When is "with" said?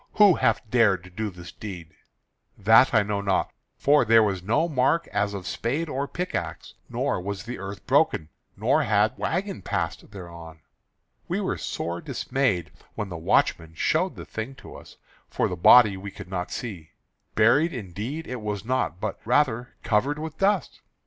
20.17-20.39